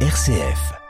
RCF. 0.00 0.85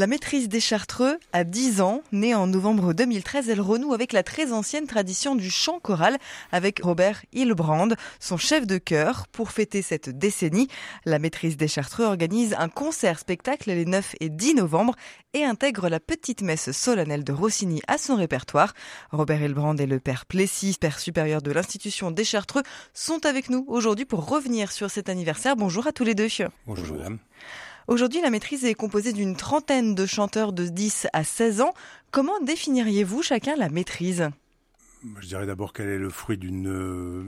La 0.00 0.06
maîtrise 0.06 0.48
des 0.48 0.60
Chartreux 0.60 1.18
a 1.34 1.44
10 1.44 1.82
ans. 1.82 2.02
Née 2.10 2.34
en 2.34 2.46
novembre 2.46 2.94
2013, 2.94 3.50
elle 3.50 3.60
renoue 3.60 3.92
avec 3.92 4.14
la 4.14 4.22
très 4.22 4.50
ancienne 4.50 4.86
tradition 4.86 5.34
du 5.34 5.50
chant 5.50 5.78
choral 5.78 6.16
avec 6.52 6.80
Robert 6.82 7.22
Hilbrand, 7.34 7.90
son 8.18 8.38
chef 8.38 8.66
de 8.66 8.78
chœur. 8.78 9.26
Pour 9.30 9.50
fêter 9.50 9.82
cette 9.82 10.08
décennie, 10.08 10.68
la 11.04 11.18
maîtrise 11.18 11.58
des 11.58 11.68
Chartreux 11.68 12.06
organise 12.06 12.56
un 12.58 12.70
concert-spectacle 12.70 13.68
les 13.68 13.84
9 13.84 14.14
et 14.20 14.30
10 14.30 14.54
novembre 14.54 14.96
et 15.34 15.44
intègre 15.44 15.90
la 15.90 16.00
petite 16.00 16.40
messe 16.40 16.72
solennelle 16.72 17.22
de 17.22 17.34
Rossini 17.34 17.82
à 17.86 17.98
son 17.98 18.16
répertoire. 18.16 18.72
Robert 19.10 19.42
Hilbrand 19.42 19.76
et 19.76 19.86
le 19.86 20.00
père 20.00 20.24
Plessis, 20.24 20.78
père 20.80 20.98
supérieur 20.98 21.42
de 21.42 21.52
l'institution 21.52 22.10
des 22.10 22.24
Chartreux, 22.24 22.62
sont 22.94 23.26
avec 23.26 23.50
nous 23.50 23.66
aujourd'hui 23.68 24.06
pour 24.06 24.26
revenir 24.26 24.72
sur 24.72 24.90
cet 24.90 25.10
anniversaire. 25.10 25.56
Bonjour 25.56 25.86
à 25.86 25.92
tous 25.92 26.04
les 26.04 26.14
deux. 26.14 26.28
Bonjour 26.66 26.96
madame. 26.96 27.18
Aujourd'hui, 27.90 28.20
la 28.20 28.30
maîtrise 28.30 28.64
est 28.64 28.74
composée 28.74 29.12
d'une 29.12 29.34
trentaine 29.34 29.96
de 29.96 30.06
chanteurs 30.06 30.52
de 30.52 30.68
10 30.68 31.08
à 31.12 31.24
16 31.24 31.60
ans. 31.60 31.74
Comment 32.12 32.40
définiriez-vous 32.40 33.20
chacun 33.20 33.56
la 33.56 33.68
maîtrise? 33.68 34.30
Je 35.18 35.26
dirais 35.26 35.44
d'abord 35.44 35.72
qu'elle 35.72 35.88
est 35.88 35.98
le 35.98 36.08
fruit 36.08 36.38
d'une 36.38 36.68
euh, 36.68 37.24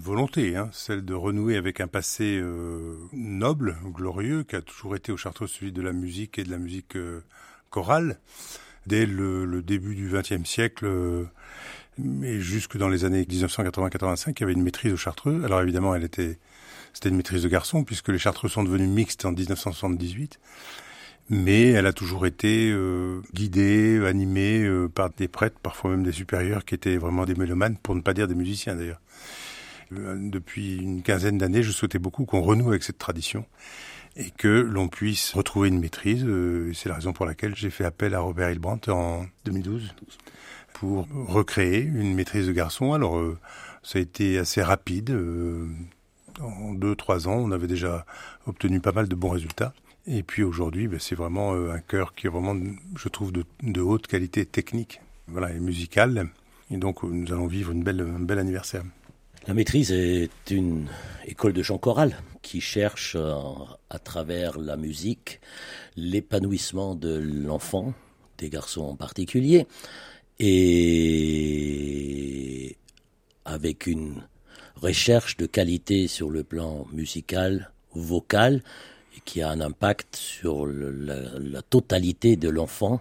volonté, 0.00 0.56
hein, 0.56 0.68
celle 0.72 1.04
de 1.04 1.14
renouer 1.14 1.56
avec 1.56 1.80
un 1.80 1.86
passé 1.86 2.40
euh, 2.42 2.96
noble, 3.12 3.76
glorieux, 3.84 4.42
qui 4.42 4.56
a 4.56 4.62
toujours 4.62 4.96
été 4.96 5.12
au 5.12 5.16
Chartreux 5.16 5.46
celui 5.46 5.70
de 5.70 5.80
la 5.80 5.92
musique 5.92 6.40
et 6.40 6.42
de 6.42 6.50
la 6.50 6.58
musique 6.58 6.96
euh, 6.96 7.22
chorale. 7.70 8.18
Dès 8.88 9.06
le, 9.06 9.62
début 9.62 9.94
du 9.94 10.10
XXe 10.10 10.42
siècle, 10.44 10.88
et 12.24 12.40
jusque 12.40 12.78
dans 12.78 12.88
les 12.88 13.04
années 13.04 13.22
1980-85, 13.22 14.30
il 14.30 14.40
y 14.40 14.42
avait 14.42 14.54
une 14.54 14.62
maîtrise 14.64 14.92
au 14.92 14.96
Chartreux. 14.96 15.44
Alors 15.44 15.60
évidemment, 15.60 15.94
elle 15.94 16.04
était 16.04 16.40
c'était 16.98 17.10
une 17.10 17.16
maîtrise 17.16 17.44
de 17.44 17.48
garçon, 17.48 17.84
puisque 17.84 18.08
les 18.08 18.18
Chartreux 18.18 18.48
sont 18.48 18.64
devenus 18.64 18.88
mixtes 18.88 19.24
en 19.24 19.30
1978. 19.30 20.40
Mais 21.30 21.68
elle 21.68 21.86
a 21.86 21.92
toujours 21.92 22.26
été 22.26 22.72
euh, 22.72 23.22
guidée, 23.32 24.04
animée 24.04 24.64
euh, 24.64 24.88
par 24.88 25.10
des 25.10 25.28
prêtres, 25.28 25.60
parfois 25.62 25.92
même 25.92 26.02
des 26.02 26.10
supérieurs, 26.10 26.64
qui 26.64 26.74
étaient 26.74 26.96
vraiment 26.96 27.24
des 27.24 27.36
mélomanes, 27.36 27.76
pour 27.76 27.94
ne 27.94 28.00
pas 28.00 28.14
dire 28.14 28.26
des 28.26 28.34
musiciens 28.34 28.74
d'ailleurs. 28.74 29.00
Euh, 29.92 30.16
depuis 30.18 30.78
une 30.78 31.02
quinzaine 31.04 31.38
d'années, 31.38 31.62
je 31.62 31.70
souhaitais 31.70 32.00
beaucoup 32.00 32.24
qu'on 32.24 32.40
renoue 32.40 32.70
avec 32.70 32.82
cette 32.82 32.98
tradition 32.98 33.46
et 34.16 34.32
que 34.32 34.48
l'on 34.48 34.88
puisse 34.88 35.34
retrouver 35.34 35.68
une 35.68 35.78
maîtrise. 35.78 36.26
C'est 36.74 36.88
la 36.88 36.96
raison 36.96 37.12
pour 37.12 37.26
laquelle 37.26 37.54
j'ai 37.54 37.70
fait 37.70 37.84
appel 37.84 38.12
à 38.12 38.18
Robert 38.18 38.50
Hilbrandt 38.50 38.90
en 38.90 39.24
2012 39.44 39.94
pour 40.72 41.06
recréer 41.12 41.82
une 41.82 42.16
maîtrise 42.16 42.48
de 42.48 42.52
garçon. 42.52 42.92
Alors, 42.92 43.22
ça 43.84 44.00
a 44.00 44.02
été 44.02 44.38
assez 44.38 44.62
rapide. 44.62 45.16
En 46.40 46.74
deux, 46.74 46.94
trois 46.94 47.28
ans, 47.28 47.36
on 47.36 47.50
avait 47.50 47.66
déjà 47.66 48.04
obtenu 48.46 48.80
pas 48.80 48.92
mal 48.92 49.08
de 49.08 49.14
bons 49.14 49.30
résultats. 49.30 49.72
Et 50.06 50.22
puis 50.22 50.42
aujourd'hui, 50.42 50.88
ben, 50.88 50.98
c'est 50.98 51.14
vraiment 51.14 51.54
euh, 51.54 51.70
un 51.70 51.80
chœur 51.80 52.14
qui 52.14 52.26
est 52.26 52.30
vraiment, 52.30 52.56
je 52.96 53.08
trouve, 53.08 53.30
de, 53.32 53.44
de 53.62 53.80
haute 53.80 54.06
qualité 54.06 54.46
technique, 54.46 55.00
voilà, 55.26 55.52
et 55.52 55.60
musicale. 55.60 56.30
Et 56.70 56.78
donc, 56.78 57.04
euh, 57.04 57.08
nous 57.08 57.30
allons 57.32 57.46
vivre 57.46 57.72
une 57.72 57.82
belle, 57.82 58.00
un 58.00 58.20
bel 58.20 58.38
anniversaire. 58.38 58.84
La 59.46 59.54
maîtrise 59.54 59.92
est 59.92 60.50
une 60.50 60.88
école 61.26 61.52
de 61.52 61.62
chant 61.62 61.78
choral 61.78 62.16
qui 62.42 62.60
cherche 62.60 63.16
euh, 63.16 63.34
à 63.90 63.98
travers 63.98 64.58
la 64.58 64.76
musique 64.76 65.40
l'épanouissement 65.96 66.94
de 66.94 67.18
l'enfant, 67.18 67.92
des 68.38 68.48
garçons 68.48 68.82
en 68.82 68.96
particulier, 68.96 69.66
et 70.38 71.18
avec 73.44 73.86
une 73.86 74.22
recherche 74.80 75.36
de 75.36 75.46
qualité 75.46 76.08
sur 76.08 76.30
le 76.30 76.44
plan 76.44 76.86
musical, 76.92 77.70
vocal, 77.94 78.62
et 79.16 79.20
qui 79.24 79.42
a 79.42 79.50
un 79.50 79.60
impact 79.60 80.16
sur 80.16 80.66
le- 80.66 80.90
la, 80.90 81.38
la 81.38 81.62
totalité 81.62 82.36
de 82.36 82.48
l'enfant, 82.48 83.00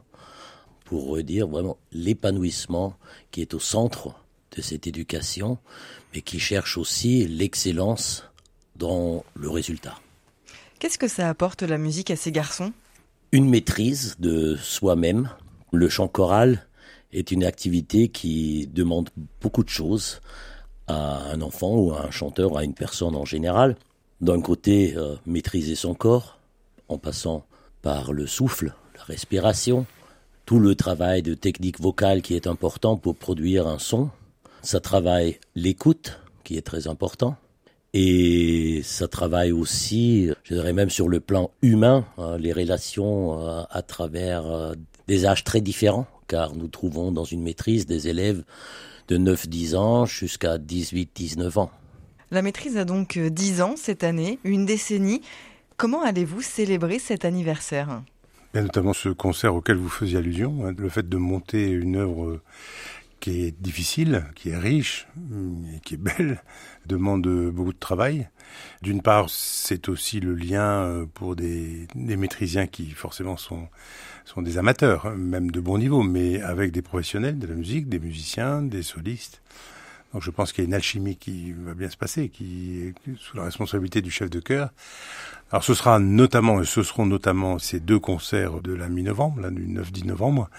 pour 0.85 1.07
redire 1.07 1.47
vraiment 1.47 1.77
l'épanouissement 1.91 2.95
qui 3.31 3.41
est 3.41 3.53
au 3.53 3.59
centre 3.59 4.15
de 4.55 4.61
cette 4.61 4.87
éducation, 4.87 5.57
mais 6.13 6.21
qui 6.21 6.39
cherche 6.39 6.77
aussi 6.77 7.27
l'excellence 7.27 8.23
dans 8.77 9.25
le 9.35 9.49
résultat. 9.49 9.99
Qu'est-ce 10.79 10.97
que 10.97 11.07
ça 11.07 11.27
apporte 11.27 11.63
la 11.63 11.77
musique 11.77 12.09
à 12.09 12.15
ces 12.15 12.31
garçons? 12.31 12.71
Une 13.31 13.49
maîtrise 13.49 14.15
de 14.19 14.55
soi-même. 14.55 15.29
Le 15.73 15.89
chant 15.89 16.07
choral 16.07 16.65
est 17.11 17.31
une 17.31 17.43
activité 17.43 18.07
qui 18.07 18.67
demande 18.67 19.09
beaucoup 19.41 19.63
de 19.63 19.69
choses 19.69 20.21
à 20.87 21.31
un 21.31 21.41
enfant 21.41 21.75
ou 21.75 21.91
à 21.91 22.05
un 22.05 22.11
chanteur, 22.11 22.57
à 22.57 22.63
une 22.63 22.73
personne 22.73 23.15
en 23.15 23.25
général. 23.25 23.75
D'un 24.21 24.41
côté, 24.41 24.95
euh, 24.95 25.15
maîtriser 25.25 25.75
son 25.75 25.93
corps, 25.93 26.39
en 26.89 26.97
passant 26.97 27.45
par 27.81 28.13
le 28.13 28.25
souffle, 28.25 28.73
la 28.95 29.03
respiration, 29.03 29.85
tout 30.45 30.59
le 30.59 30.75
travail 30.75 31.21
de 31.21 31.33
technique 31.33 31.79
vocale 31.79 32.21
qui 32.21 32.35
est 32.35 32.47
important 32.47 32.97
pour 32.97 33.15
produire 33.15 33.67
un 33.67 33.79
son. 33.79 34.09
Ça 34.61 34.79
travaille 34.79 35.39
l'écoute, 35.55 36.19
qui 36.43 36.57
est 36.57 36.61
très 36.61 36.87
important. 36.87 37.35
Et 37.93 38.81
ça 38.83 39.07
travaille 39.07 39.51
aussi, 39.51 40.29
je 40.43 40.53
dirais 40.53 40.73
même 40.73 40.89
sur 40.89 41.09
le 41.09 41.19
plan 41.19 41.51
humain, 41.61 42.05
hein, 42.17 42.37
les 42.37 42.53
relations 42.53 43.41
euh, 43.41 43.63
à 43.69 43.81
travers 43.81 44.45
euh, 44.45 44.73
des 45.07 45.25
âges 45.25 45.43
très 45.43 45.61
différents, 45.61 46.07
car 46.27 46.55
nous 46.55 46.67
trouvons 46.67 47.11
dans 47.11 47.23
une 47.23 47.43
maîtrise 47.43 47.85
des 47.85 48.07
élèves 48.07 48.43
de 49.07 49.17
9-10 49.17 49.75
ans 49.75 50.05
jusqu'à 50.05 50.57
18-19 50.57 51.59
ans. 51.59 51.71
La 52.29 52.41
maîtrise 52.41 52.77
a 52.77 52.83
donc 52.85 53.17
euh, 53.17 53.29
10 53.29 53.61
ans 53.61 53.75
cette 53.77 54.03
année, 54.03 54.39
une 54.43 54.65
décennie. 54.65 55.21
Comment 55.77 56.01
allez-vous 56.01 56.41
célébrer 56.41 56.99
cet 56.99 57.23
anniversaire? 57.23 58.01
Et 58.53 58.61
notamment 58.61 58.93
ce 58.93 59.09
concert 59.09 59.55
auquel 59.55 59.77
vous 59.77 59.89
faisiez 59.89 60.17
allusion, 60.17 60.65
hein, 60.65 60.73
le 60.77 60.89
fait 60.89 61.07
de 61.07 61.17
monter 61.17 61.69
une 61.69 61.95
œuvre 61.97 62.25
euh, 62.25 62.41
qui 63.19 63.45
est 63.45 63.61
difficile, 63.61 64.25
qui 64.35 64.49
est 64.49 64.57
riche, 64.57 65.07
hum, 65.31 65.65
et 65.75 65.79
qui 65.79 65.95
est 65.95 65.97
belle, 65.97 66.41
demande 66.85 67.27
beaucoup 67.51 67.73
de 67.73 67.79
travail. 67.79 68.29
D'une 68.81 69.01
part, 69.01 69.29
c'est 69.29 69.89
aussi 69.89 70.19
le 70.19 70.35
lien 70.35 70.83
euh, 70.83 71.05
pour 71.13 71.35
des, 71.35 71.87
des 71.95 72.17
maîtrisiens 72.17 72.67
qui 72.67 72.91
forcément 72.91 73.37
sont, 73.37 73.67
des 74.37 74.57
amateurs, 74.57 75.07
hein, 75.07 75.15
même 75.15 75.51
de 75.51 75.59
bon 75.59 75.77
niveau, 75.77 76.03
mais 76.03 76.41
avec 76.41 76.71
des 76.71 76.81
professionnels 76.81 77.39
de 77.39 77.47
la 77.47 77.55
musique, 77.55 77.89
des 77.89 77.99
musiciens, 77.99 78.61
des 78.61 78.83
solistes. 78.83 79.41
Donc 80.13 80.23
je 80.23 80.31
pense 80.31 80.53
qu'il 80.53 80.63
y 80.63 80.67
a 80.67 80.69
une 80.69 80.73
alchimie 80.73 81.17
qui 81.17 81.51
va 81.51 81.73
bien 81.73 81.89
se 81.89 81.97
passer, 81.97 82.29
qui 82.29 82.79
est 82.81 83.17
sous 83.17 83.35
la 83.35 83.43
responsabilité 83.43 84.01
du 84.01 84.11
chef 84.11 84.29
de 84.29 84.39
chœur. 84.39 84.69
Alors 85.51 85.63
ce 85.63 85.73
sera 85.73 85.99
notamment, 85.99 86.63
ce 86.63 86.83
seront 86.83 87.05
notamment 87.05 87.59
ces 87.59 87.79
deux 87.79 87.99
concerts 87.99 88.61
de 88.61 88.73
la 88.73 88.89
mi-novembre, 88.89 89.49
du 89.49 89.67
9-10 89.67 90.05
novembre. 90.05 90.49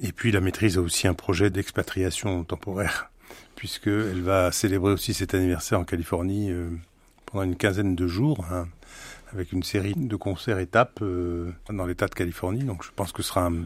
Et 0.00 0.12
puis 0.12 0.32
la 0.32 0.40
maîtrise 0.40 0.78
a 0.78 0.80
aussi 0.80 1.06
un 1.06 1.14
projet 1.14 1.50
d'expatriation 1.50 2.44
temporaire, 2.44 3.10
puisqu'elle 3.56 4.22
va 4.22 4.50
célébrer 4.52 4.92
aussi 4.92 5.14
cet 5.14 5.34
anniversaire 5.34 5.78
en 5.80 5.84
Californie 5.84 6.50
euh, 6.50 6.68
pendant 7.26 7.44
une 7.44 7.56
quinzaine 7.56 7.94
de 7.94 8.06
jours, 8.06 8.44
hein, 8.50 8.66
avec 9.32 9.52
une 9.52 9.62
série 9.62 9.94
de 9.96 10.16
concerts 10.16 10.58
étapes 10.58 10.98
euh, 11.02 11.52
dans 11.70 11.86
l'État 11.86 12.06
de 12.06 12.14
Californie. 12.14 12.64
Donc 12.64 12.84
je 12.84 12.90
pense 12.94 13.12
que 13.12 13.22
ce 13.22 13.28
sera 13.28 13.46
un- 13.46 13.64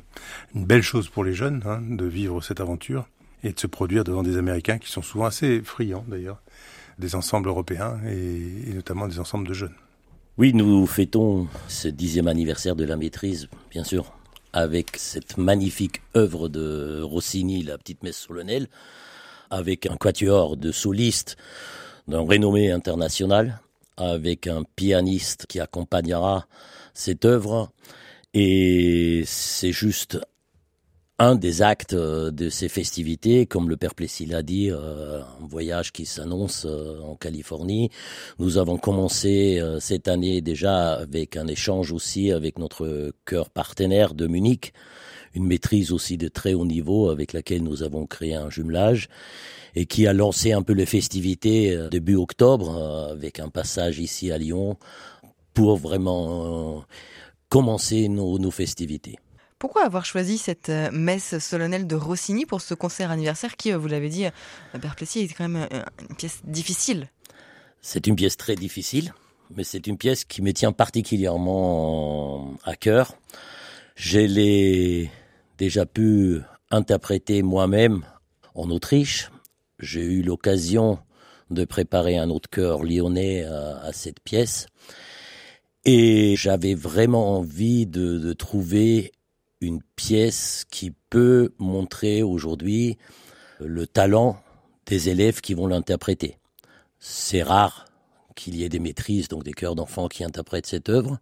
une 0.55 0.65
belle 0.67 0.83
chose 0.83 1.09
pour 1.09 1.25
les 1.25 1.33
jeunes 1.33 1.63
hein, 1.67 1.81
de 1.83 2.05
vivre 2.05 2.43
cette 2.43 2.61
aventure 2.61 3.09
et 3.43 3.53
de 3.53 3.59
se 3.59 3.67
produire 3.67 4.05
devant 4.05 4.23
des 4.23 4.37
Américains 4.37 4.79
qui 4.79 4.91
sont 4.91 5.03
souvent 5.03 5.25
assez 5.27 5.61
friands 5.63 6.05
d'ailleurs, 6.09 6.43
des 6.99 7.15
ensembles 7.15 7.49
européens 7.49 7.99
et 8.09 8.73
notamment 8.75 9.09
des 9.09 9.21
ensembles 9.21 9.47
de 9.49 9.55
jeunes. 9.55 9.75
Oui, 10.39 10.53
nous 10.53 10.87
fêtons 10.87 11.49
ce 11.69 11.89
dixième 11.89 12.29
anniversaire 12.29 12.77
de 12.77 12.85
la 12.85 12.97
maîtrise, 12.97 13.49
bien 13.71 13.85
sûr, 13.85 14.13
avec 14.57 14.97
cette 14.97 15.37
magnifique 15.37 16.01
œuvre 16.17 16.49
de 16.49 17.03
Rossini, 17.03 17.63
la 17.63 17.77
petite 17.77 18.03
messe 18.03 18.17
solennelle, 18.17 18.69
avec 19.51 19.85
un 19.85 19.99
quatuor 19.99 20.57
de 20.57 20.73
solistes 20.73 21.37
d'un 22.09 22.21
renommé 22.21 22.71
international, 22.71 23.61
avec 23.99 24.47
un 24.47 24.63
pianiste 24.63 25.45
qui 25.47 25.61
accompagnera 25.61 26.47
cette 26.95 27.27
œuvre. 27.27 27.71
Et 28.33 29.25
c'est 29.27 29.73
juste 29.73 30.19
un 31.19 31.35
des 31.35 31.63
actes 31.63 31.95
euh, 31.95 32.31
de 32.31 32.51
ces 32.51 32.69
festivités, 32.69 33.47
comme 33.47 33.71
le 33.71 33.77
père 33.77 33.95
Plessis 33.95 34.27
l'a 34.27 34.43
dit, 34.43 34.71
euh, 34.71 35.23
un 35.23 35.47
voyage 35.47 35.93
qui 35.93 36.05
s'annonce 36.05 36.67
euh, 36.67 37.01
en 37.01 37.17
Californie. 37.17 37.91
Nous 38.39 38.59
avons 38.59 38.77
commencé 38.77 39.63
cette 39.81 40.09
année 40.09 40.41
déjà 40.41 40.95
avec 40.95 41.37
un 41.37 41.47
échange 41.47 41.93
aussi 41.93 42.33
avec 42.33 42.59
notre 42.59 43.13
chœur 43.25 43.51
partenaire 43.51 44.15
de 44.15 44.27
Munich, 44.27 44.73
une 45.35 45.47
maîtrise 45.47 45.93
aussi 45.93 46.19
de 46.19 46.29
très 46.29 46.55
haut 46.55 46.67
niveau 46.67 47.09
avec 47.11 47.33
laquelle 47.33 47.63
nous 47.63 47.83
avons 47.83 48.07
créé 48.07 48.35
un 48.35 48.51
jumelage 48.51 49.09
et 49.75 49.87
qui 49.87 50.07
a 50.07 50.13
lancé 50.13 50.53
un 50.53 50.63
peu 50.63 50.73
les 50.73 50.87
festivités 50.87 51.77
début 51.91 52.17
octobre 52.17 53.11
avec 53.11 53.41
un 53.41 53.49
passage 53.49 53.99
ici 53.99 54.31
à 54.33 54.39
Lyon 54.39 54.77
pour 55.55 55.77
vraiment 55.77 56.85
commencer 57.49 58.09
nos 58.09 58.51
festivités. 58.51 59.19
Pourquoi 59.67 59.85
avoir 59.85 60.05
choisi 60.05 60.39
cette 60.39 60.69
euh, 60.69 60.91
messe 60.93 61.41
solennelle 61.41 61.89
de 61.89 61.97
Rossini 61.97 62.47
pour 62.47 62.61
ce 62.61 62.73
concert 62.73 63.11
anniversaire 63.11 63.57
qui, 63.57 63.73
euh, 63.73 63.77
vous 63.77 63.89
l'avez 63.89 64.09
dit, 64.09 64.27
euh, 64.27 64.79
Père 64.81 64.95
Plessis, 64.95 65.23
est 65.23 65.35
quand 65.35 65.49
même 65.49 65.67
euh, 65.73 65.83
une 66.09 66.15
pièce 66.15 66.39
difficile? 66.45 67.09
C'est 67.81 68.07
une 68.07 68.15
pièce 68.15 68.37
très 68.37 68.55
difficile 68.55 69.13
mais 69.51 69.65
c'est 69.65 69.89
une 69.89 69.99
pièce 69.99 70.25
qui 70.25 70.41
me 70.41 70.53
tient 70.53 70.71
particulièrement 70.71 72.55
à 72.63 72.77
cœur. 72.77 73.17
Je 73.97 74.21
l'ai 74.21 75.11
déjà 75.59 75.85
pu 75.85 76.43
interpréter 76.71 77.43
moi-même 77.43 78.05
en 78.55 78.71
Autriche. 78.71 79.33
J'ai 79.81 80.05
eu 80.05 80.23
l'occasion 80.23 81.01
de 81.51 81.65
préparer 81.65 82.17
un 82.17 82.31
autre 82.31 82.49
chœur 82.49 82.85
lyonnais 82.85 83.43
à, 83.45 83.93
cette 83.93 84.21
pièce. 84.21 84.69
Et 85.85 86.37
j'avais 86.37 86.75
vraiment 86.75 87.37
envie 87.37 87.87
de, 87.87 88.33
trouver 88.33 89.13
une 89.61 89.81
pièce 89.97 90.65
qui 90.71 90.93
peut 91.11 91.55
montrer 91.59 92.23
aujourd'hui 92.23 92.99
le 93.59 93.87
talent 93.87 94.39
des 94.87 95.09
élèves 95.09 95.41
qui 95.41 95.55
vont 95.55 95.67
l'interpréter. 95.67 96.39
C'est 96.99 97.43
rare 97.43 97.87
qu'il 98.35 98.55
y 98.55 98.65
ait 98.65 98.69
des 98.69 98.79
maîtrises, 98.79 99.29
donc 99.29 99.45
des 99.45 99.53
chœurs 99.53 99.75
d'enfants 99.75 100.09
qui 100.09 100.23
interprètent 100.23 100.67
cette 100.67 100.89
œuvre, 100.89 101.19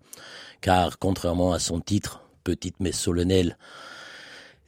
car 0.60 0.98
contrairement 0.98 1.52
à 1.52 1.58
son 1.58 1.80
titre, 1.80 2.20
Petite 2.42 2.76
mais 2.78 2.92
solennelle, 2.92 3.56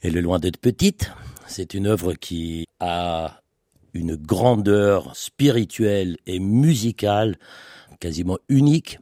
elle 0.01 0.17
est 0.17 0.21
loin 0.21 0.39
d'être 0.39 0.57
petite. 0.57 1.11
C'est 1.45 1.75
une 1.75 1.85
œuvre 1.85 2.13
qui 2.13 2.65
a 2.79 3.41
une 3.93 4.15
grandeur 4.15 5.15
spirituelle 5.15 6.17
et 6.25 6.39
musicale 6.39 7.37
quasiment 7.99 8.39
unique, 8.49 8.99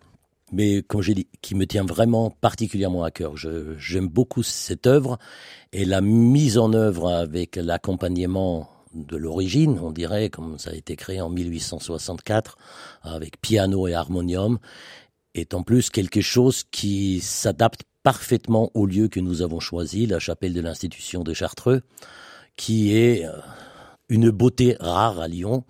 mais 0.56 0.84
comme 0.84 1.02
j'ai 1.02 1.14
dit, 1.14 1.28
qui 1.42 1.54
me 1.54 1.68
tient 1.68 1.84
vraiment 1.84 2.30
particulièrement 2.30 3.04
à 3.04 3.12
cœur. 3.12 3.34
J'aime 3.36 4.08
beaucoup 4.08 4.42
cette 4.42 4.88
œuvre 4.88 5.18
et 5.74 5.84
la 5.84 6.00
mise 6.00 6.58
en 6.58 6.72
œuvre 6.72 7.12
avec 7.12 7.58
l'accompagnement 7.58 8.70
de 8.94 9.18
l'origine, 9.18 9.78
on 9.82 9.92
dirait, 9.92 10.30
comme 10.30 10.58
ça 10.58 10.70
a 10.70 10.74
été 10.74 10.96
créé 10.96 11.20
en 11.20 11.30
1864, 11.30 12.58
avec 13.02 13.42
piano 13.42 13.90
et 13.90 13.94
harmonium, 13.94 14.58
est 15.34 15.54
en 15.54 15.64
plus 15.64 15.90
quelque 15.90 16.22
chose 16.22 16.64
qui 16.72 17.20
s'adapte 17.20 17.82
parfaitement 18.04 18.72
au 18.74 18.86
lieu 18.86 19.10
que 19.10 19.20
nous 19.20 19.42
avons 19.42 19.60
choisi, 19.60 20.06
la 20.06 20.20
chapelle 20.20 20.54
de 20.54 20.62
l'institution 20.62 21.24
de 21.24 21.34
Chartreux, 21.34 21.82
qui 22.56 22.96
est 22.96 23.26
euh, 23.26 23.34
une 24.08 24.30
beauté 24.30 24.78
rare 24.80 25.20
à 25.20 25.28
Lyon 25.28 25.66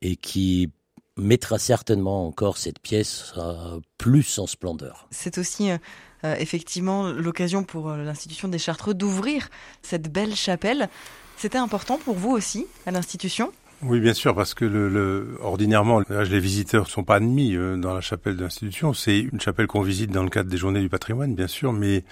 et 0.00 0.16
qui 0.16 0.70
mettra 1.16 1.58
certainement 1.58 2.26
encore 2.26 2.56
cette 2.58 2.78
pièce 2.78 3.32
euh, 3.36 3.80
plus 3.98 4.38
en 4.38 4.46
splendeur. 4.46 5.06
C'est 5.10 5.38
aussi 5.38 5.70
euh, 5.70 6.34
effectivement 6.38 7.10
l'occasion 7.10 7.62
pour 7.62 7.90
l'institution 7.90 8.48
des 8.48 8.58
Chartreux 8.58 8.94
d'ouvrir 8.94 9.48
cette 9.82 10.12
belle 10.12 10.34
chapelle 10.34 10.88
c'était 11.36 11.58
important 11.58 11.98
pour 11.98 12.14
vous 12.14 12.30
aussi, 12.30 12.66
à 12.86 12.90
l'institution? 12.90 13.52
Oui, 13.82 14.00
bien 14.00 14.14
sûr, 14.14 14.34
parce 14.34 14.54
que 14.54 14.64
le, 14.64 15.36
ordinairement, 15.42 16.02
les 16.08 16.40
visiteurs 16.40 16.84
ne 16.84 16.88
sont 16.88 17.04
pas 17.04 17.16
admis 17.16 17.54
euh, 17.54 17.76
dans 17.76 17.92
la 17.92 18.00
chapelle 18.00 18.36
d'institution. 18.36 18.94
C'est 18.94 19.18
une 19.18 19.40
chapelle 19.40 19.66
qu'on 19.66 19.82
visite 19.82 20.10
dans 20.10 20.22
le 20.22 20.30
cadre 20.30 20.48
des 20.48 20.56
journées 20.56 20.80
du 20.80 20.88
patrimoine, 20.88 21.34
bien 21.34 21.48
sûr, 21.48 21.72
mais 21.72 22.04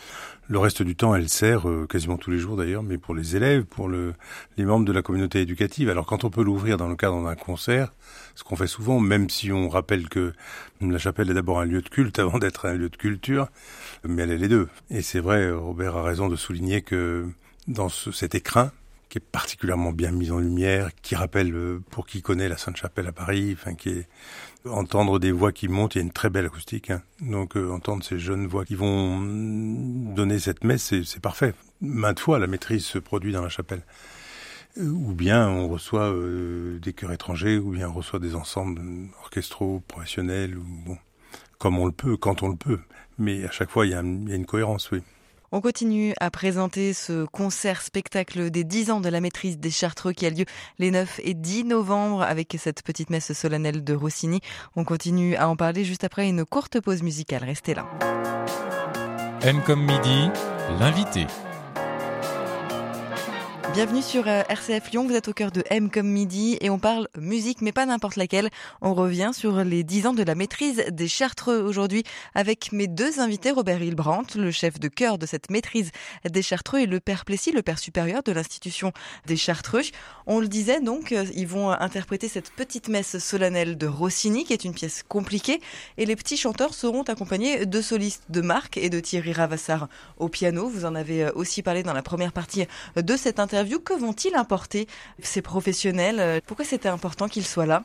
le 0.48 0.58
reste 0.58 0.82
du 0.82 0.96
temps, 0.96 1.14
elle 1.14 1.30
sert 1.30 1.68
euh, 1.68 1.86
quasiment 1.88 2.18
tous 2.18 2.30
les 2.30 2.38
jours 2.38 2.56
d'ailleurs, 2.56 2.82
mais 2.82 2.98
pour 2.98 3.14
les 3.14 3.36
élèves, 3.36 3.64
pour 3.64 3.88
le, 3.88 4.12
les 4.58 4.64
membres 4.64 4.84
de 4.84 4.92
la 4.92 5.00
communauté 5.00 5.40
éducative. 5.40 5.88
Alors 5.88 6.04
quand 6.04 6.24
on 6.24 6.30
peut 6.30 6.42
l'ouvrir 6.42 6.76
dans 6.76 6.88
le 6.88 6.96
cadre 6.96 7.22
d'un 7.24 7.36
concert, 7.36 7.92
ce 8.34 8.44
qu'on 8.44 8.56
fait 8.56 8.66
souvent, 8.66 9.00
même 9.00 9.30
si 9.30 9.50
on 9.50 9.68
rappelle 9.68 10.08
que 10.10 10.34
la 10.82 10.98
chapelle 10.98 11.30
est 11.30 11.34
d'abord 11.34 11.60
un 11.60 11.64
lieu 11.64 11.80
de 11.80 11.88
culte 11.88 12.18
avant 12.18 12.38
d'être 12.38 12.66
un 12.66 12.74
lieu 12.74 12.90
de 12.90 12.96
culture, 12.96 13.48
mais 14.06 14.24
elle 14.24 14.30
est 14.30 14.38
les 14.38 14.48
deux. 14.48 14.68
Et 14.90 15.00
c'est 15.00 15.20
vrai, 15.20 15.50
Robert 15.50 15.96
a 15.96 16.02
raison 16.02 16.28
de 16.28 16.36
souligner 16.36 16.82
que 16.82 17.26
dans 17.68 17.88
ce, 17.88 18.12
cet 18.12 18.34
écrin, 18.34 18.72
qui 19.12 19.18
est 19.18 19.20
particulièrement 19.20 19.92
bien 19.92 20.10
mise 20.10 20.32
en 20.32 20.38
lumière, 20.38 20.88
qui 21.02 21.14
rappelle, 21.14 21.54
euh, 21.54 21.82
pour 21.90 22.06
qui 22.06 22.22
connaît 22.22 22.48
la 22.48 22.56
Sainte-Chapelle 22.56 23.06
à 23.08 23.12
Paris, 23.12 23.50
enfin 23.52 23.74
qui 23.74 23.90
est 23.90 24.08
entendre 24.66 25.18
des 25.18 25.32
voix 25.32 25.52
qui 25.52 25.68
montent, 25.68 25.96
il 25.96 25.98
y 25.98 26.00
a 26.00 26.04
une 26.04 26.12
très 26.12 26.30
belle 26.30 26.46
acoustique, 26.46 26.88
hein. 26.88 27.02
donc 27.20 27.54
euh, 27.58 27.70
entendre 27.70 28.02
ces 28.02 28.18
jeunes 28.18 28.46
voix 28.46 28.64
qui 28.64 28.74
vont 28.74 29.20
donner 29.20 30.38
cette 30.38 30.64
messe, 30.64 30.94
c'est 31.04 31.20
parfait. 31.20 31.52
Maintes 31.82 32.20
fois, 32.20 32.38
la 32.38 32.46
maîtrise 32.46 32.86
se 32.86 32.98
produit 32.98 33.32
dans 33.32 33.42
la 33.42 33.50
chapelle. 33.50 33.82
Euh, 34.78 34.88
ou 34.88 35.12
bien 35.12 35.46
on 35.46 35.68
reçoit 35.68 36.10
des 36.80 36.94
chœurs 36.94 37.12
étrangers, 37.12 37.58
ou 37.58 37.72
bien 37.72 37.90
on 37.90 37.92
reçoit 37.92 38.18
des 38.18 38.34
ensembles 38.34 38.80
orchestraux 39.20 39.82
professionnels, 39.88 40.56
ou 40.56 40.64
bon, 40.86 40.96
comme 41.58 41.78
on 41.78 41.84
le 41.84 41.92
peut, 41.92 42.16
quand 42.16 42.42
on 42.42 42.48
le 42.48 42.56
peut. 42.56 42.80
Mais 43.18 43.44
à 43.44 43.50
chaque 43.50 43.68
fois, 43.68 43.84
il 43.84 43.92
y 43.92 43.94
a, 43.94 44.02
il 44.02 44.30
y 44.30 44.32
a 44.32 44.36
une 44.36 44.46
cohérence, 44.46 44.90
oui. 44.90 45.02
On 45.54 45.60
continue 45.60 46.14
à 46.18 46.30
présenter 46.30 46.94
ce 46.94 47.26
concert-spectacle 47.26 48.50
des 48.50 48.64
10 48.64 48.90
ans 48.90 49.00
de 49.02 49.10
la 49.10 49.20
maîtrise 49.20 49.58
des 49.58 49.70
Chartreux 49.70 50.14
qui 50.14 50.24
a 50.24 50.30
lieu 50.30 50.46
les 50.78 50.90
9 50.90 51.20
et 51.22 51.34
10 51.34 51.64
novembre 51.64 52.22
avec 52.22 52.56
cette 52.58 52.82
petite 52.82 53.10
messe 53.10 53.34
solennelle 53.34 53.84
de 53.84 53.94
Rossini. 53.94 54.40
On 54.76 54.84
continue 54.84 55.36
à 55.36 55.50
en 55.50 55.56
parler 55.56 55.84
juste 55.84 56.04
après 56.04 56.26
une 56.26 56.46
courte 56.46 56.80
pause 56.80 57.02
musicale. 57.02 57.44
Restez 57.44 57.74
là. 57.74 57.86
M 59.42 59.60
comme 59.66 59.82
midi, 59.82 60.30
l'invité. 60.80 61.26
Bienvenue 63.74 64.02
sur 64.02 64.28
euh, 64.28 64.42
RCF 64.50 64.90
Lyon, 64.90 65.06
vous 65.06 65.14
êtes 65.14 65.28
au 65.28 65.32
cœur 65.32 65.50
de 65.50 65.64
M 65.70 65.88
comme 65.88 66.06
midi 66.06 66.58
et 66.60 66.68
on 66.68 66.78
parle 66.78 67.08
musique 67.16 67.62
mais 67.62 67.72
pas 67.72 67.86
n'importe 67.86 68.16
laquelle. 68.16 68.50
On 68.82 68.92
revient 68.92 69.30
sur 69.32 69.64
les 69.64 69.82
10 69.82 70.08
ans 70.08 70.12
de 70.12 70.22
la 70.22 70.34
maîtrise 70.34 70.84
des 70.90 71.08
Chartreux 71.08 71.62
aujourd'hui 71.62 72.02
avec 72.34 72.70
mes 72.72 72.86
deux 72.86 73.18
invités, 73.18 73.50
Robert 73.50 73.82
Hilbrandt, 73.82 74.38
le 74.38 74.50
chef 74.50 74.78
de 74.78 74.88
chœur 74.88 75.16
de 75.16 75.24
cette 75.24 75.50
maîtrise 75.50 75.90
des 76.30 76.42
Chartreux 76.42 76.80
et 76.80 76.86
le 76.86 77.00
père 77.00 77.24
Plessis, 77.24 77.50
le 77.50 77.62
père 77.62 77.78
supérieur 77.78 78.22
de 78.22 78.30
l'institution 78.32 78.92
des 79.24 79.38
Chartreux. 79.38 79.80
On 80.26 80.38
le 80.38 80.48
disait 80.48 80.82
donc, 80.82 81.12
euh, 81.12 81.24
ils 81.34 81.48
vont 81.48 81.70
interpréter 81.70 82.28
cette 82.28 82.50
petite 82.50 82.88
messe 82.88 83.16
solennelle 83.20 83.78
de 83.78 83.86
Rossini 83.86 84.44
qui 84.44 84.52
est 84.52 84.64
une 84.64 84.74
pièce 84.74 85.02
compliquée 85.02 85.62
et 85.96 86.04
les 86.04 86.16
petits 86.16 86.36
chanteurs 86.36 86.74
seront 86.74 87.04
accompagnés 87.04 87.64
de 87.64 87.80
solistes 87.80 88.24
de 88.28 88.42
Marc 88.42 88.76
et 88.76 88.90
de 88.90 89.00
Thierry 89.00 89.32
Ravassar 89.32 89.88
au 90.18 90.28
piano. 90.28 90.68
Vous 90.68 90.84
en 90.84 90.94
avez 90.94 91.24
euh, 91.24 91.30
aussi 91.36 91.62
parlé 91.62 91.82
dans 91.82 91.94
la 91.94 92.02
première 92.02 92.32
partie 92.32 92.66
de 92.96 93.16
cette 93.16 93.40
interview 93.40 93.61
que 93.84 93.94
vont-ils 93.94 94.34
importer 94.34 94.86
ces 95.22 95.42
professionnels 95.42 96.40
Pourquoi 96.46 96.64
c'était 96.64 96.88
important 96.88 97.28
qu'ils 97.28 97.46
soient 97.46 97.66
là? 97.66 97.84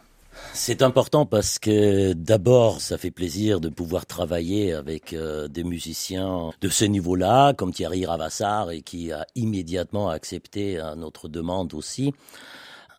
C'est 0.53 0.81
important 0.81 1.25
parce 1.25 1.59
que 1.59 2.13
d'abord, 2.13 2.81
ça 2.81 2.97
fait 2.97 3.11
plaisir 3.11 3.59
de 3.59 3.69
pouvoir 3.69 4.05
travailler 4.05 4.73
avec 4.73 5.13
euh, 5.13 5.47
des 5.47 5.63
musiciens 5.63 6.51
de 6.61 6.69
ce 6.69 6.85
niveau-là, 6.85 7.53
comme 7.53 7.73
Thierry 7.73 8.05
Ravassar, 8.05 8.71
et 8.71 8.81
qui 8.81 9.11
a 9.11 9.25
immédiatement 9.35 10.09
accepté 10.09 10.81
notre 10.95 11.27
demande 11.27 11.73
aussi. 11.73 12.13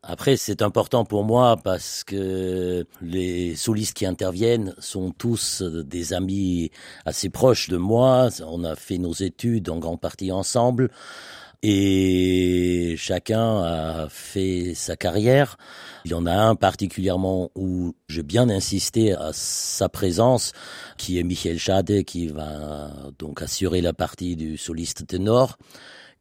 Après, 0.03 0.37
c'est 0.37 0.63
important 0.63 1.05
pour 1.05 1.25
moi 1.25 1.57
parce 1.63 2.05
que 2.05 2.87
les 3.03 3.57
solistes 3.57 3.97
qui 3.97 4.07
interviennent 4.07 4.75
sont 4.79 5.11
tous 5.11 5.63
des 5.63 6.13
amis 6.13 6.71
assez 7.05 7.29
proches 7.29 7.69
de 7.69 7.77
moi. 7.77 8.29
On 8.47 8.63
a 8.65 8.77
fait 8.77 8.99
nos 8.99 9.13
études 9.13 9.69
en 9.69 9.79
grande 9.79 10.01
partie 10.01 10.31
ensemble 10.31 10.91
et 11.63 12.95
chacun 12.97 13.63
a 13.63 14.09
fait 14.09 14.75
sa 14.75 14.97
carrière. 14.97 15.57
Il 16.05 16.13
y 16.13 16.15
en 16.15 16.27
a 16.27 16.35
un 16.35 16.55
particulièrement 16.55 17.51
où 17.55 17.95
j'ai 18.09 18.23
bien 18.23 18.49
insisté 18.49 19.13
à 19.13 19.31
sa 19.33 19.89
présence, 19.89 20.53
qui 20.97 21.19
est 21.19 21.25
Michel 21.25 21.59
Chade, 21.59 22.05
qui 22.05 22.29
va 22.29 22.91
donc 23.19 23.43
assurer 23.43 23.81
la 23.81 23.93
partie 23.93 24.37
du 24.37 24.57
soliste 24.57 25.07
ténor, 25.07 25.59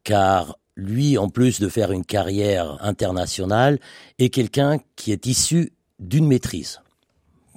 car 0.04 0.58
lui, 0.76 1.18
en 1.18 1.28
plus 1.28 1.60
de 1.60 1.68
faire 1.68 1.92
une 1.92 2.04
carrière 2.04 2.78
internationale, 2.84 3.78
est 4.18 4.30
quelqu'un 4.30 4.78
qui 4.96 5.12
est 5.12 5.26
issu 5.26 5.72
d'une 5.98 6.26
maîtrise 6.26 6.80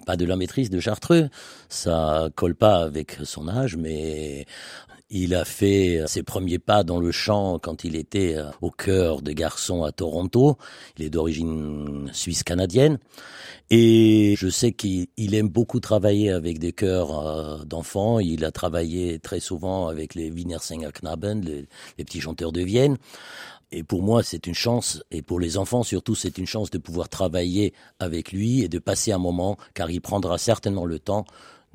pas 0.05 0.17
de 0.17 0.25
la 0.25 0.35
maîtrise 0.35 0.71
de 0.71 0.79
Chartreux, 0.79 1.29
ça 1.69 2.29
colle 2.35 2.55
pas 2.55 2.83
avec 2.83 3.17
son 3.23 3.47
âge, 3.47 3.77
mais 3.77 4.45
il 5.11 5.35
a 5.35 5.43
fait 5.43 6.01
ses 6.07 6.23
premiers 6.23 6.57
pas 6.57 6.83
dans 6.83 6.99
le 6.99 7.11
chant 7.11 7.59
quand 7.59 7.83
il 7.83 7.97
était 7.97 8.35
euh, 8.37 8.49
au 8.61 8.71
cœur 8.71 9.21
des 9.21 9.35
garçons 9.35 9.83
à 9.83 9.91
Toronto. 9.91 10.57
Il 10.97 11.03
est 11.03 11.09
d'origine 11.09 12.09
suisse-canadienne. 12.13 12.97
Et 13.69 14.35
je 14.37 14.47
sais 14.47 14.71
qu'il 14.71 15.35
aime 15.35 15.49
beaucoup 15.49 15.81
travailler 15.81 16.31
avec 16.31 16.59
des 16.59 16.71
chœurs 16.71 17.27
euh, 17.27 17.63
d'enfants. 17.65 18.19
Il 18.19 18.45
a 18.45 18.51
travaillé 18.51 19.19
très 19.19 19.41
souvent 19.41 19.89
avec 19.89 20.15
les 20.15 20.31
Wiener 20.31 20.59
Sängerknaben, 20.59 21.41
les, 21.41 21.67
les 21.97 22.05
petits 22.05 22.21
chanteurs 22.21 22.53
de 22.53 22.61
Vienne. 22.61 22.97
Et 23.73 23.83
pour 23.83 24.03
moi, 24.03 24.23
c'est 24.23 24.47
une 24.47 24.53
chance, 24.53 25.01
et 25.11 25.21
pour 25.21 25.39
les 25.39 25.57
enfants 25.57 25.83
surtout, 25.83 26.13
c'est 26.13 26.37
une 26.37 26.45
chance 26.45 26.71
de 26.71 26.77
pouvoir 26.77 27.07
travailler 27.07 27.73
avec 27.99 28.33
lui 28.33 28.61
et 28.63 28.67
de 28.67 28.79
passer 28.79 29.13
un 29.13 29.17
moment, 29.17 29.57
car 29.73 29.89
il 29.89 30.01
prendra 30.01 30.37
certainement 30.37 30.85
le 30.85 30.99
temps 30.99 31.25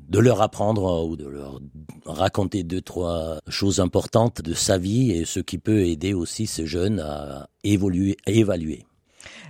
de 0.07 0.19
leur 0.19 0.41
apprendre 0.41 1.05
ou 1.05 1.15
de 1.15 1.27
leur 1.27 1.59
raconter 2.05 2.63
deux, 2.63 2.81
trois 2.81 3.39
choses 3.49 3.79
importantes 3.79 4.41
de 4.41 4.53
sa 4.53 4.77
vie 4.77 5.11
et 5.11 5.25
ce 5.25 5.39
qui 5.39 5.57
peut 5.57 5.85
aider 5.85 6.13
aussi 6.13 6.47
ces 6.47 6.65
jeunes 6.65 6.99
à 6.99 7.49
évoluer, 7.63 8.17
à 8.25 8.31
évaluer. 8.31 8.85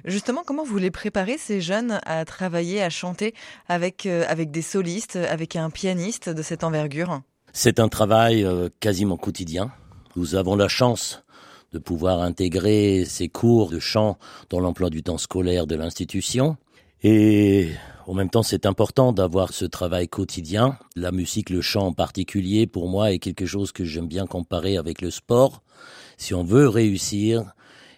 Justement, 0.05 0.43
comment 0.45 0.63
vous 0.63 0.77
les 0.77 0.91
préparez, 0.91 1.37
ces 1.37 1.61
jeunes, 1.61 1.99
à 2.05 2.23
travailler, 2.25 2.81
à 2.81 2.89
chanter 2.89 3.33
avec, 3.67 4.05
euh, 4.05 4.23
avec 4.27 4.51
des 4.51 4.61
solistes, 4.61 5.15
avec 5.15 5.55
un 5.55 5.69
pianiste 5.69 6.29
de 6.29 6.41
cette 6.41 6.63
envergure? 6.63 7.21
C'est 7.53 7.79
un 7.79 7.89
travail 7.89 8.43
euh, 8.43 8.69
quasiment 8.79 9.17
quotidien. 9.17 9.71
Nous 10.15 10.35
avons 10.35 10.55
la 10.55 10.67
chance 10.67 11.23
de 11.73 11.79
pouvoir 11.79 12.21
intégrer 12.21 13.05
ces 13.05 13.27
cours 13.27 13.69
de 13.69 13.79
chant 13.79 14.17
dans 14.49 14.59
l'emploi 14.59 14.89
du 14.89 15.03
temps 15.03 15.17
scolaire 15.17 15.67
de 15.67 15.75
l'institution. 15.75 16.57
Et 17.03 17.69
En 18.07 18.13
même 18.13 18.29
temps, 18.29 18.41
c'est 18.41 18.65
important 18.65 19.11
d'avoir 19.11 19.51
ce 19.51 19.65
travail 19.65 20.07
quotidien. 20.07 20.79
La 20.95 21.11
musique, 21.11 21.49
le 21.49 21.59
chant 21.59 21.87
en 21.87 21.93
particulier, 21.93 22.65
pour 22.65 22.87
moi, 22.87 23.11
est 23.11 23.19
quelque 23.19 23.45
chose 23.45 23.73
que 23.73 23.83
j'aime 23.83 24.07
bien 24.07 24.25
comparer 24.25 24.77
avec 24.77 25.01
le 25.01 25.11
sport. 25.11 25.61
Si 26.15 26.33
on 26.33 26.45
veut 26.45 26.69
réussir, 26.69 27.51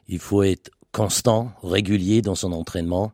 il 0.08 0.18
faut 0.18 0.42
être 0.42 0.72
constant, 0.92 1.52
régulier 1.62 2.24
dans 2.24 2.34
son 2.34 2.54
entraînement. 2.54 3.12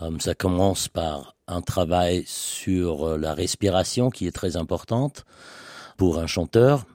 Euh, 0.00 0.16
ça 0.20 0.36
commence 0.36 0.86
par 0.86 1.34
un 1.48 1.60
travail 1.60 2.22
sur 2.24 3.02
euh, 3.08 3.18
la 3.18 3.34
respiration 3.34 4.08
qui 4.08 4.28
est 4.28 4.32
très 4.32 4.56
importante 4.56 5.24
pour 5.96 6.20
un 6.20 6.28
chanteur, 6.28 6.86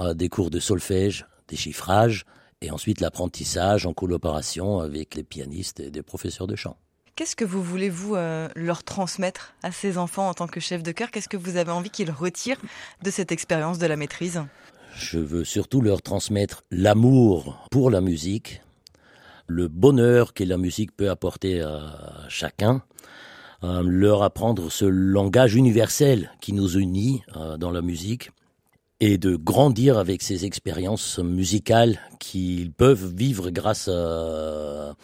euh, 0.00 0.12
des 0.12 0.28
cours 0.28 0.50
de 0.50 0.60
solfège, 0.60 1.26
des 1.48 1.56
chiffrages, 1.56 2.26
et 2.60 2.70
ensuite 2.70 3.00
l'apprentissage 3.00 3.86
en 3.86 3.94
collaboration 3.94 4.80
avec 4.80 5.14
les 5.14 5.24
pianistes 5.24 5.80
et 5.80 5.90
des 5.90 6.02
professeurs 6.02 6.46
de 6.46 6.56
chant. 6.56 6.76
Qu'est-ce 7.22 7.36
que 7.36 7.44
vous 7.44 7.62
voulez, 7.62 7.88
vous, 7.88 8.16
euh, 8.16 8.48
leur 8.56 8.82
transmettre 8.82 9.54
à 9.62 9.70
ces 9.70 9.96
enfants 9.96 10.28
en 10.28 10.34
tant 10.34 10.48
que 10.48 10.58
chef 10.58 10.82
de 10.82 10.90
chœur? 10.90 11.12
Qu'est-ce 11.12 11.28
que 11.28 11.36
vous 11.36 11.56
avez 11.56 11.70
envie 11.70 11.88
qu'ils 11.88 12.10
retirent 12.10 12.60
de 13.04 13.10
cette 13.12 13.30
expérience 13.30 13.78
de 13.78 13.86
la 13.86 13.94
maîtrise? 13.94 14.42
Je 14.96 15.20
veux 15.20 15.44
surtout 15.44 15.82
leur 15.82 16.02
transmettre 16.02 16.64
l'amour 16.72 17.64
pour 17.70 17.92
la 17.92 18.00
musique, 18.00 18.60
le 19.46 19.68
bonheur 19.68 20.34
que 20.34 20.42
la 20.42 20.56
musique 20.56 20.96
peut 20.96 21.10
apporter 21.10 21.60
à 21.60 22.26
chacun, 22.28 22.82
euh, 23.62 23.84
leur 23.86 24.24
apprendre 24.24 24.72
ce 24.72 24.84
langage 24.84 25.54
universel 25.54 26.32
qui 26.40 26.52
nous 26.52 26.76
unit 26.76 27.22
euh, 27.36 27.56
dans 27.56 27.70
la 27.70 27.82
musique 27.82 28.32
et 29.04 29.18
de 29.18 29.34
grandir 29.34 29.98
avec 29.98 30.22
ces 30.22 30.44
expériences 30.44 31.18
musicales 31.18 31.98
qu'ils 32.20 32.70
peuvent 32.70 33.12
vivre 33.12 33.50
grâce 33.50 33.88
à, 33.88 34.94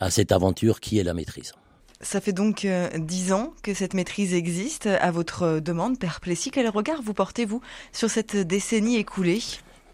à, 0.00 0.10
cette 0.10 0.32
aventure 0.32 0.80
qui 0.80 0.98
est 0.98 1.02
la 1.02 1.12
maîtrise. 1.12 1.52
Ça 2.00 2.22
fait 2.22 2.32
donc 2.32 2.64
euh, 2.64 2.88
dix 2.96 3.30
ans 3.30 3.52
que 3.62 3.74
cette 3.74 3.92
maîtrise 3.92 4.32
existe. 4.32 4.86
À 4.86 5.10
votre 5.10 5.60
demande, 5.60 5.98
Père 5.98 6.20
Plessis, 6.22 6.50
quel 6.50 6.66
regard 6.70 7.02
vous 7.02 7.12
portez-vous 7.12 7.60
sur 7.92 8.08
cette 8.08 8.38
décennie 8.38 8.96
écoulée? 8.96 9.42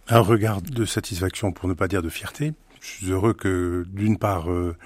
Un 0.06 0.20
regard 0.20 0.62
de 0.62 0.84
satisfaction, 0.84 1.50
pour 1.50 1.68
ne 1.68 1.74
pas 1.74 1.88
dire 1.88 2.00
de 2.00 2.08
fierté. 2.08 2.52
Je 2.80 2.86
suis 2.86 3.10
heureux 3.10 3.34
que, 3.34 3.84
d'une 3.88 4.18
part, 4.18 4.52
euh, 4.52 4.76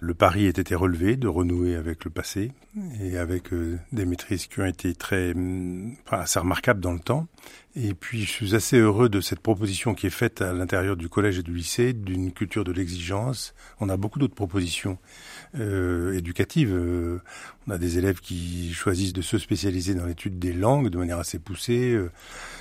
le 0.00 0.14
pari 0.14 0.46
ait 0.46 0.50
été 0.50 0.74
relevé 0.74 1.16
de 1.16 1.28
renouer 1.28 1.76
avec 1.76 2.04
le 2.04 2.10
passé 2.10 2.52
et 3.00 3.18
avec 3.18 3.52
euh, 3.52 3.78
des 3.92 4.06
maîtrises 4.06 4.46
qui 4.46 4.60
ont 4.60 4.66
été 4.66 4.94
très, 4.94 5.32
hum, 5.32 5.94
enfin, 6.06 6.20
assez 6.20 6.38
remarquables 6.38 6.80
dans 6.80 6.92
le 6.92 7.00
temps. 7.00 7.28
Et 7.76 7.94
puis, 7.94 8.22
je 8.22 8.30
suis 8.30 8.54
assez 8.56 8.78
heureux 8.78 9.08
de 9.08 9.20
cette 9.20 9.38
proposition 9.38 9.94
qui 9.94 10.08
est 10.08 10.10
faite 10.10 10.42
à 10.42 10.52
l'intérieur 10.52 10.96
du 10.96 11.08
collège 11.08 11.38
et 11.38 11.42
du 11.42 11.54
lycée, 11.54 11.92
d'une 11.92 12.32
culture 12.32 12.64
de 12.64 12.72
l'exigence. 12.72 13.54
On 13.78 13.88
a 13.88 13.96
beaucoup 13.96 14.18
d'autres 14.18 14.34
propositions 14.34 14.98
euh, 15.54 16.16
éducatives. 16.16 16.72
Euh, 16.72 17.20
on 17.68 17.70
a 17.70 17.78
des 17.78 17.98
élèves 17.98 18.20
qui 18.20 18.72
choisissent 18.72 19.12
de 19.12 19.22
se 19.22 19.38
spécialiser 19.38 19.94
dans 19.94 20.06
l'étude 20.06 20.38
des 20.38 20.52
langues 20.52 20.88
de 20.88 20.98
manière 20.98 21.18
assez 21.18 21.38
poussée, 21.38 21.92
euh, 21.92 22.10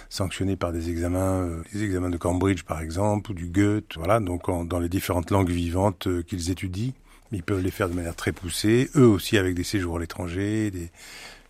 sanctionnés 0.10 0.58
par 0.58 0.72
des 0.72 0.92
examens, 0.92 1.42
euh, 1.42 1.64
les 1.74 1.84
examens 1.84 2.12
de 2.12 2.18
Cambridge 2.18 2.64
par 2.64 2.80
exemple, 2.82 3.32
ou 3.32 3.34
du 3.34 3.48
Goethe. 3.48 3.96
Voilà, 3.96 4.20
donc 4.20 4.48
en, 4.48 4.64
dans 4.64 4.80
les 4.80 4.90
différentes 4.90 5.32
langues 5.32 5.50
vivantes 5.50 6.08
qu'ils 6.26 6.52
étudient. 6.52 6.94
Ils 7.32 7.44
peuvent 7.44 7.62
les 7.62 7.72
faire 7.72 7.90
de 7.90 7.94
manière 7.94 8.16
très 8.16 8.32
poussée, 8.32 8.90
eux 8.96 9.08
aussi 9.08 9.38
avec 9.38 9.56
des 9.56 9.64
séjours 9.64 9.98
à 9.98 10.00
l'étranger, 10.00 10.72
des... 10.72 10.90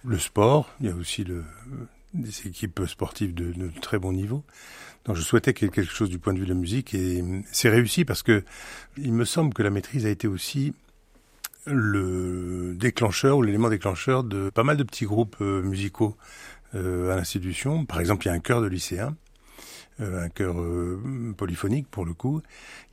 le 0.05 0.19
sport. 0.19 0.69
Il 0.81 0.87
y 0.87 0.89
a 0.89 0.95
aussi 0.95 1.23
le 1.23 1.43
des 2.13 2.47
équipes 2.47 2.81
sportives 2.87 3.33
de, 3.33 3.51
de, 3.51 3.69
très 3.81 3.99
bon 3.99 4.11
niveau. 4.11 4.43
Donc 5.05 5.15
je 5.15 5.21
souhaitais 5.21 5.53
quelque 5.53 5.83
chose 5.83 6.09
du 6.09 6.19
point 6.19 6.33
de 6.33 6.39
vue 6.39 6.45
de 6.45 6.53
la 6.53 6.59
musique 6.59 6.93
et 6.93 7.23
c'est 7.51 7.69
réussi 7.69 8.05
parce 8.05 8.23
que 8.23 8.43
il 8.97 9.13
me 9.13 9.25
semble 9.25 9.53
que 9.53 9.63
la 9.63 9.69
maîtrise 9.69 10.05
a 10.05 10.09
été 10.09 10.27
aussi 10.27 10.73
le 11.65 12.73
déclencheur 12.75 13.37
ou 13.37 13.41
l'élément 13.41 13.69
déclencheur 13.69 14.23
de 14.23 14.49
pas 14.49 14.63
mal 14.63 14.77
de 14.77 14.83
petits 14.83 15.05
groupes 15.05 15.37
euh, 15.41 15.61
musicaux 15.61 16.17
euh, 16.75 17.11
à 17.11 17.15
l'institution. 17.15 17.85
Par 17.85 17.99
exemple, 17.99 18.25
il 18.25 18.29
y 18.29 18.31
a 18.31 18.33
un 18.33 18.39
chœur 18.39 18.61
de 18.61 18.67
lycéens, 18.67 19.15
euh, 19.99 20.25
un 20.25 20.29
chœur 20.29 20.55
polyphonique 21.37 21.87
pour 21.89 22.05
le 22.05 22.13
coup, 22.13 22.41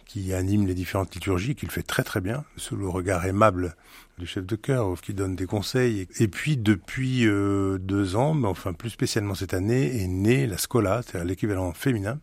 qui 0.06 0.32
anime 0.32 0.66
les 0.66 0.74
différentes 0.74 1.14
liturgies, 1.14 1.54
qui 1.54 1.66
le 1.66 1.72
fait 1.72 1.82
très 1.82 2.04
très 2.04 2.20
bien, 2.20 2.44
sous 2.56 2.76
le 2.76 2.88
regard 2.88 3.26
aimable 3.26 3.76
du 4.18 4.26
chef 4.26 4.46
de 4.46 4.56
chœur, 4.56 5.00
qui 5.00 5.12
donne 5.12 5.36
des 5.36 5.46
conseils. 5.46 6.06
Et 6.18 6.28
puis 6.28 6.56
depuis 6.56 7.26
euh, 7.26 7.78
deux 7.78 8.16
ans, 8.16 8.32
mais 8.32 8.48
enfin 8.48 8.72
plus 8.72 8.90
spécialement 8.90 9.34
cette 9.34 9.52
année, 9.52 10.02
est 10.02 10.06
née 10.06 10.46
la 10.46 10.58
Scola, 10.58 11.02
c'est-à-dire 11.02 11.26
l'équivalent 11.26 11.72
féminin 11.72 12.18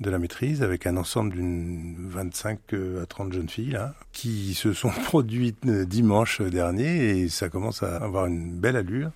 de 0.00 0.10
la 0.10 0.18
maîtrise, 0.18 0.62
avec 0.62 0.86
un 0.86 0.96
ensemble 0.96 1.34
d'une 1.34 2.08
25 2.08 2.58
à 3.02 3.06
30 3.06 3.32
jeunes 3.34 3.48
filles 3.48 3.72
là, 3.72 3.94
qui 4.12 4.54
se 4.54 4.72
sont 4.72 4.88
produites 5.04 5.66
dimanche 5.66 6.40
dernier, 6.40 7.20
et 7.20 7.28
ça 7.28 7.48
commence 7.50 7.82
à 7.82 7.98
avoir 7.98 8.26
une 8.26 8.58
belle 8.58 8.76
allure, 8.76 9.10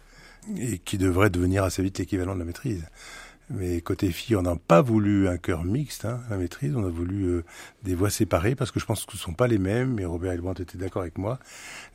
et 0.59 0.79
qui 0.79 0.99
devrait 0.99 1.31
devenir 1.31 1.65
assez 1.65 1.83
vite 1.83 1.99
l'équivalent 1.99 2.35
de 2.35 2.41
la 2.41 2.45
maîtrise. 2.45 2.85
Mais 3.51 3.81
côté 3.83 4.11
filles, 4.11 4.37
on 4.37 4.43
n'a 4.43 4.57
pas 4.57 4.81
voulu 4.81 5.29
un 5.29 5.37
chœur 5.37 5.65
mixte, 5.65 6.07
hein, 6.07 6.21
la 6.31 6.37
maîtrise. 6.37 6.75
On 6.77 6.85
a 6.85 6.89
voulu 6.89 7.25
euh, 7.25 7.45
des 7.83 7.95
voix 7.95 8.11
séparées 8.11 8.55
parce 8.55 8.71
que 8.71 8.81
je 8.81 8.87
pense 8.87 9.05
que 9.05 9.13
ce 9.13 9.19
ne 9.19 9.23
sont 9.23 9.35
pas 9.35 9.49
les 9.49 9.59
mêmes. 9.59 9.99
Et 10.01 10.05
Robert 10.07 10.33
Hilbrandt 10.33 10.63
était 10.63 10.79
d'accord 10.79 11.03
avec 11.03 11.19
moi. 11.19 11.39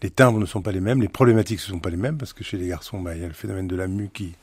Les 0.04 0.12
timbres 0.12 0.40
ne 0.40 0.46
sont 0.46 0.62
pas 0.62 0.72
les 0.72 0.80
mêmes, 0.80 1.02
les 1.02 1.08
problématiques 1.08 1.60
ne 1.60 1.74
sont 1.74 1.80
pas 1.80 1.90
les 1.90 1.98
mêmes 1.98 2.18
parce 2.18 2.34
que 2.34 2.44
chez 2.44 2.58
les 2.58 2.68
garçons, 2.68 3.02
bah, 3.02 3.16
il 3.16 3.22
y 3.22 3.26
a 3.26 3.28
le 3.28 3.34
phénomène 3.34 3.68
de 3.68 3.76
la 3.76 3.88
mue 3.88 4.10
qui 4.14 4.36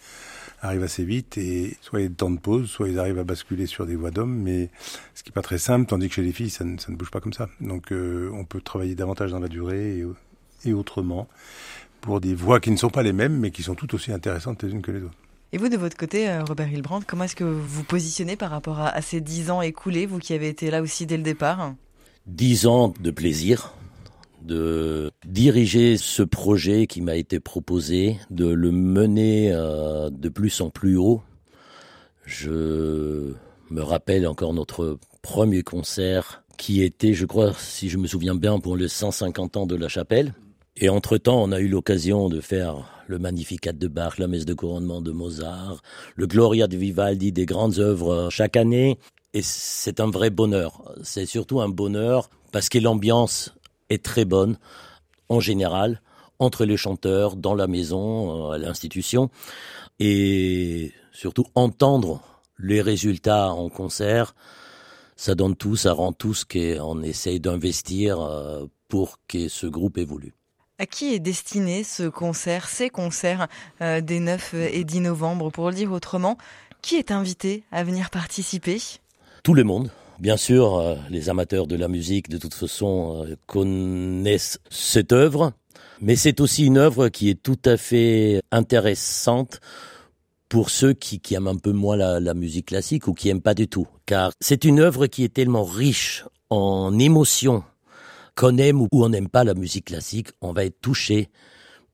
arrive 0.62 0.82
assez 0.82 1.04
vite 1.04 1.38
et 1.38 1.76
soit 1.80 2.00
il 2.00 2.02
y 2.02 2.06
a 2.06 2.08
des 2.08 2.14
temps 2.14 2.30
de 2.30 2.38
pause, 2.38 2.68
soit 2.68 2.88
ils 2.88 2.98
arrivent 2.98 3.18
à 3.18 3.24
basculer 3.24 3.66
sur 3.66 3.86
des 3.86 3.94
voix 3.94 4.10
d'hommes, 4.10 4.34
mais 4.42 4.70
ce 5.14 5.22
qui 5.22 5.30
n'est 5.30 5.34
pas 5.34 5.42
très 5.42 5.58
simple, 5.58 5.86
tandis 5.86 6.08
que 6.08 6.14
chez 6.14 6.22
les 6.22 6.32
filles, 6.32 6.50
ça 6.50 6.64
ne, 6.64 6.78
ça 6.78 6.90
ne 6.90 6.96
bouge 6.96 7.10
pas 7.10 7.20
comme 7.20 7.32
ça. 7.32 7.48
Donc 7.60 7.92
euh, 7.92 8.30
on 8.32 8.44
peut 8.44 8.60
travailler 8.60 8.94
davantage 8.94 9.30
dans 9.30 9.38
la 9.38 9.48
durée 9.48 9.98
et, 9.98 10.06
et 10.68 10.72
autrement 10.72 11.28
pour 12.00 12.20
des 12.20 12.34
voix 12.34 12.60
qui 12.60 12.70
ne 12.70 12.76
sont 12.76 12.90
pas 12.90 13.02
les 13.02 13.12
mêmes, 13.12 13.38
mais 13.38 13.50
qui 13.50 13.62
sont 13.62 13.74
tout 13.74 13.94
aussi 13.94 14.12
intéressantes 14.12 14.62
les 14.62 14.70
unes 14.70 14.82
que 14.82 14.92
les 14.92 15.02
autres. 15.02 15.16
Et 15.52 15.58
vous, 15.58 15.68
de 15.68 15.76
votre 15.76 15.96
côté, 15.96 16.28
euh, 16.28 16.44
Robert 16.44 16.70
Hilbrand, 16.70 17.00
comment 17.06 17.24
est-ce 17.24 17.36
que 17.36 17.44
vous 17.44 17.62
vous 17.62 17.84
positionnez 17.84 18.36
par 18.36 18.50
rapport 18.50 18.80
à, 18.80 18.88
à, 18.88 19.00
ces 19.00 19.20
dix 19.20 19.50
ans 19.50 19.62
écoulés, 19.62 20.06
vous 20.06 20.18
qui 20.18 20.34
avez 20.34 20.48
été 20.48 20.70
là 20.70 20.82
aussi 20.82 21.06
dès 21.06 21.16
le 21.16 21.22
départ 21.22 21.74
Dix 22.26 22.66
ans 22.66 22.92
de 23.00 23.10
plaisir, 23.12 23.72
de 24.42 25.12
diriger 25.24 25.96
ce 25.96 26.22
projet 26.22 26.86
qui 26.86 27.00
m'a 27.00 27.16
été 27.16 27.40
proposé, 27.40 28.18
de 28.30 28.46
le 28.46 28.72
mener 28.72 29.52
euh, 29.52 30.10
de 30.10 30.28
plus 30.28 30.60
en 30.60 30.70
plus 30.70 30.96
haut. 30.96 31.22
Je 32.24 33.32
me 33.70 33.82
rappelle 33.82 34.26
encore 34.26 34.52
notre 34.52 34.98
premier 35.22 35.62
concert 35.62 36.42
qui 36.56 36.82
était, 36.82 37.12
je 37.12 37.26
crois, 37.26 37.52
si 37.58 37.88
je 37.88 37.98
me 37.98 38.06
souviens 38.06 38.34
bien, 38.34 38.58
pour 38.58 38.76
les 38.76 38.88
150 38.88 39.56
ans 39.56 39.66
de 39.66 39.76
la 39.76 39.88
chapelle. 39.88 40.34
Et 40.78 40.90
entre-temps, 40.90 41.42
on 41.42 41.52
a 41.52 41.60
eu 41.60 41.68
l'occasion 41.68 42.28
de 42.28 42.42
faire 42.42 42.84
le 43.06 43.18
Magnificat 43.18 43.72
de 43.72 43.88
Bach, 43.88 44.18
la 44.18 44.26
messe 44.26 44.44
de 44.44 44.52
couronnement 44.52 45.00
de 45.00 45.10
Mozart, 45.10 45.80
le 46.16 46.26
Gloria 46.26 46.66
de 46.66 46.76
Vivaldi, 46.76 47.32
des 47.32 47.46
grandes 47.46 47.78
œuvres 47.78 48.28
chaque 48.30 48.56
année. 48.56 48.98
Et 49.32 49.40
c'est 49.40 50.00
un 50.00 50.10
vrai 50.10 50.28
bonheur. 50.28 50.94
C'est 51.02 51.24
surtout 51.24 51.62
un 51.62 51.70
bonheur 51.70 52.28
parce 52.52 52.68
que 52.68 52.78
l'ambiance 52.78 53.54
est 53.88 54.04
très 54.04 54.26
bonne, 54.26 54.58
en 55.30 55.40
général, 55.40 56.02
entre 56.38 56.66
les 56.66 56.76
chanteurs, 56.76 57.36
dans 57.36 57.54
la 57.54 57.68
maison, 57.68 58.50
à 58.50 58.58
l'institution. 58.58 59.30
Et 59.98 60.92
surtout, 61.10 61.46
entendre 61.54 62.20
les 62.58 62.82
résultats 62.82 63.50
en 63.50 63.70
concert, 63.70 64.34
ça 65.16 65.34
donne 65.34 65.56
tout, 65.56 65.76
ça 65.76 65.94
rend 65.94 66.12
tout 66.12 66.34
ce 66.34 66.44
qu'on 66.44 67.02
essaye 67.02 67.40
d'investir 67.40 68.20
euh, 68.20 68.66
pour 68.88 69.18
que 69.26 69.48
ce 69.48 69.66
groupe 69.66 69.96
évolue. 69.96 70.34
À 70.78 70.84
qui 70.84 71.14
est 71.14 71.20
destiné 71.20 71.84
ce 71.84 72.02
concert, 72.02 72.68
ces 72.68 72.90
concerts 72.90 73.48
euh, 73.80 74.02
des 74.02 74.20
9 74.20 74.52
et 74.54 74.84
10 74.84 75.00
novembre? 75.00 75.50
Pour 75.50 75.70
le 75.70 75.74
dire 75.74 75.90
autrement, 75.90 76.36
qui 76.82 76.96
est 76.96 77.10
invité 77.10 77.64
à 77.72 77.82
venir 77.82 78.10
participer? 78.10 78.78
Tout 79.42 79.54
le 79.54 79.64
monde. 79.64 79.90
Bien 80.18 80.36
sûr, 80.36 80.76
euh, 80.76 80.96
les 81.08 81.30
amateurs 81.30 81.66
de 81.66 81.76
la 81.76 81.88
musique, 81.88 82.28
de 82.28 82.36
toute 82.36 82.52
façon, 82.52 83.24
euh, 83.24 83.36
connaissent 83.46 84.58
cette 84.68 85.12
œuvre, 85.12 85.52
mais 86.02 86.14
c'est 86.14 86.40
aussi 86.40 86.66
une 86.66 86.76
œuvre 86.76 87.08
qui 87.08 87.30
est 87.30 87.42
tout 87.42 87.58
à 87.64 87.78
fait 87.78 88.42
intéressante 88.52 89.60
pour 90.50 90.68
ceux 90.68 90.92
qui, 90.92 91.20
aiment 91.34 91.48
un 91.48 91.56
peu 91.56 91.72
moins 91.72 91.96
la, 91.96 92.20
la 92.20 92.34
musique 92.34 92.66
classique 92.66 93.08
ou 93.08 93.14
qui 93.14 93.30
aiment 93.30 93.40
pas 93.40 93.54
du 93.54 93.66
tout. 93.66 93.86
Car 94.04 94.30
c'est 94.40 94.64
une 94.64 94.80
œuvre 94.80 95.06
qui 95.06 95.24
est 95.24 95.32
tellement 95.32 95.64
riche 95.64 96.24
en 96.50 96.98
émotions, 96.98 97.64
qu'on 98.36 98.58
aime 98.58 98.82
ou 98.82 98.88
on 98.92 99.08
n'aime 99.08 99.28
pas 99.28 99.44
la 99.44 99.54
musique 99.54 99.86
classique, 99.86 100.28
on 100.40 100.52
va 100.52 100.64
être 100.64 100.80
touché 100.80 101.30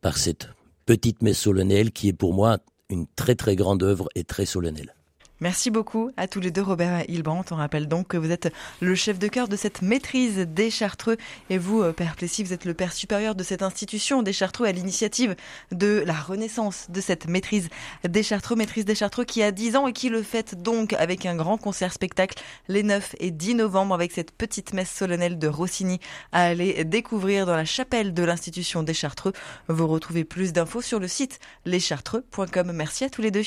par 0.01 0.19
cette 0.19 0.49
petite 0.85 1.23
messe 1.23 1.39
solennelle 1.39 1.93
qui 1.93 2.09
est 2.09 2.13
pour 2.13 2.35
moi 2.35 2.59
une 2.91 3.07
très 3.17 3.37
très 3.37 3.57
grande 3.57 3.83
œuvre 3.83 4.09
et 4.15 4.25
très 4.25 4.45
solennelle. 4.45 4.95
Merci 5.43 5.73
beaucoup 5.73 6.13
à 6.17 6.29
tous 6.29 6.39
les 6.39 6.53
deux, 6.53 6.63
Robert 6.63 7.03
Hilbrandt. 7.11 7.53
On 7.53 7.57
rappelle 7.57 7.89
donc 7.89 8.07
que 8.07 8.17
vous 8.17 8.31
êtes 8.31 8.55
le 8.81 8.95
chef 8.95 9.19
de 9.19 9.27
cœur 9.27 9.49
de 9.49 9.57
cette 9.57 9.83
maîtrise 9.83 10.39
des 10.39 10.71
Chartreux 10.71 11.17
et 11.51 11.59
vous, 11.59 11.83
euh, 11.83 11.93
Père 11.93 12.15
Plessis, 12.15 12.45
vous 12.45 12.53
êtes 12.53 12.65
le 12.65 12.75
père 12.75 12.93
supérieur 12.93 13.35
de 13.35 13.43
cette 13.43 13.63
institution 13.63 14.23
des 14.23 14.33
Chartreux 14.33 14.69
à 14.69 14.71
l'initiative 14.71 15.35
de 15.73 16.05
la 16.07 16.13
renaissance 16.13 16.87
de 16.91 17.01
cette 17.01 17.27
maîtrise 17.27 17.71
des 18.09 18.23
Chartreux, 18.23 18.55
maîtrise 18.55 18.85
des 18.85 18.95
Chartreux 18.95 19.25
qui 19.25 19.43
a 19.43 19.51
10 19.51 19.75
ans 19.75 19.89
et 19.89 19.93
qui 19.93 20.11
le 20.11 20.23
fête 20.23 20.63
donc 20.63 20.93
avec 20.93 21.27
un 21.27 21.35
grand 21.35 21.59
concert 21.59 21.93
spectacle 21.93 22.41
les 22.69 22.85
9 22.85 23.17
et 23.19 23.33
10 23.33 23.57
novembre 23.57 23.97
avec 23.97 24.13
cette 24.13 24.31
petite 24.31 24.73
messe 24.75 24.93
solennelle 24.93 25.41
de 25.41 25.49
Rossini 25.49 25.99
à 26.31 26.45
aller 26.45 26.85
découvrir 26.85 27.47
dans 27.47 27.57
la 27.57 27.65
chapelle 27.65 28.15
de 28.15 28.23
l'institution 28.23 28.85
des 28.85 28.95
Chartreux. 28.95 29.33
Vous 29.67 29.89
retrouvez 29.89 30.23
plus 30.23 30.53
d'infos 30.53 30.83
sur 30.83 31.01
le 31.01 31.09
site 31.09 31.41
leschartreux.com. 31.67 32.71
Merci 32.71 33.03
à 33.03 33.11
tous 33.11 33.23
les 33.23 33.33
deux. 33.33 33.43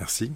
Merci. 0.00 0.32